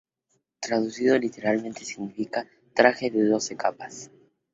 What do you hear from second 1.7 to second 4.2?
significa "traje de doce capas".